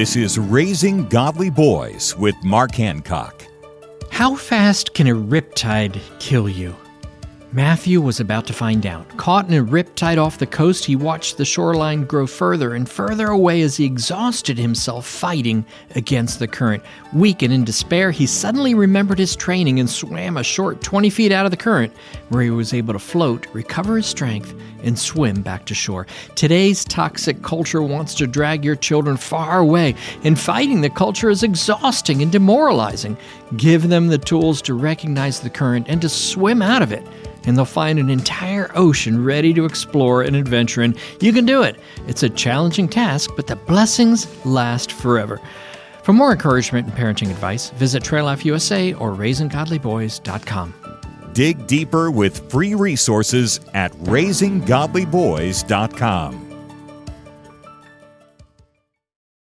This 0.00 0.16
is 0.16 0.38
Raising 0.38 1.06
Godly 1.08 1.50
Boys 1.50 2.16
with 2.16 2.34
Mark 2.42 2.74
Hancock. 2.74 3.46
How 4.10 4.34
fast 4.34 4.94
can 4.94 5.06
a 5.06 5.14
riptide 5.14 6.00
kill 6.18 6.48
you? 6.48 6.74
Matthew 7.52 8.00
was 8.00 8.20
about 8.20 8.46
to 8.46 8.52
find 8.52 8.86
out. 8.86 9.08
Caught 9.16 9.48
in 9.48 9.54
a 9.54 9.64
riptide 9.64 10.18
off 10.18 10.38
the 10.38 10.46
coast, 10.46 10.84
he 10.84 10.94
watched 10.94 11.36
the 11.36 11.44
shoreline 11.44 12.04
grow 12.04 12.24
further 12.24 12.74
and 12.74 12.88
further 12.88 13.26
away 13.26 13.62
as 13.62 13.76
he 13.76 13.84
exhausted 13.84 14.56
himself 14.56 15.04
fighting 15.04 15.64
against 15.96 16.38
the 16.38 16.46
current. 16.46 16.84
Weak 17.12 17.42
and 17.42 17.52
in 17.52 17.64
despair, 17.64 18.12
he 18.12 18.24
suddenly 18.24 18.76
remembered 18.76 19.18
his 19.18 19.34
training 19.34 19.80
and 19.80 19.90
swam 19.90 20.36
a 20.36 20.44
short 20.44 20.80
20 20.80 21.10
feet 21.10 21.32
out 21.32 21.44
of 21.44 21.50
the 21.50 21.56
current, 21.56 21.92
where 22.28 22.42
he 22.42 22.50
was 22.50 22.72
able 22.72 22.92
to 22.92 23.00
float, 23.00 23.48
recover 23.52 23.96
his 23.96 24.06
strength, 24.06 24.54
and 24.84 24.96
swim 24.96 25.42
back 25.42 25.64
to 25.66 25.74
shore. 25.74 26.06
Today's 26.36 26.84
toxic 26.84 27.42
culture 27.42 27.82
wants 27.82 28.14
to 28.14 28.28
drag 28.28 28.64
your 28.64 28.76
children 28.76 29.16
far 29.16 29.58
away, 29.58 29.96
and 30.22 30.38
fighting 30.38 30.82
the 30.82 30.90
culture 30.90 31.30
is 31.30 31.42
exhausting 31.42 32.22
and 32.22 32.30
demoralizing. 32.30 33.16
Give 33.56 33.88
them 33.88 34.08
the 34.08 34.18
tools 34.18 34.62
to 34.62 34.74
recognize 34.74 35.40
the 35.40 35.50
current 35.50 35.86
and 35.88 36.00
to 36.02 36.08
swim 36.08 36.62
out 36.62 36.82
of 36.82 36.92
it 36.92 37.04
and 37.44 37.56
they'll 37.56 37.64
find 37.64 37.98
an 37.98 38.10
entire 38.10 38.70
ocean 38.74 39.24
ready 39.24 39.54
to 39.54 39.64
explore 39.64 40.20
and 40.22 40.36
adventure 40.36 40.82
in. 40.82 40.94
You 41.20 41.32
can 41.32 41.46
do 41.46 41.62
it. 41.62 41.76
It's 42.06 42.22
a 42.22 42.28
challenging 42.28 42.86
task, 42.88 43.30
but 43.36 43.46
the 43.46 43.56
blessings 43.56 44.28
last 44.44 44.92
forever. 44.92 45.40
For 46.02 46.12
more 46.12 46.32
encouragement 46.32 46.88
and 46.88 46.96
parenting 46.96 47.30
advice, 47.30 47.70
visit 47.70 48.02
Trail 48.02 48.24
Life 48.24 48.44
USA 48.44 48.92
or 48.94 49.12
RaisingGodlyBoys.com. 49.12 50.74
Dig 51.32 51.64
deeper 51.66 52.10
with 52.10 52.50
free 52.50 52.74
resources 52.74 53.60
at 53.74 53.92
RaisingGodlyBoys.com. 53.92 56.49